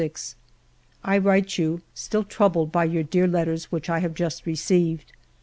[1.03, 5.11] I write you, still troubled by your dear let ters which I have just received.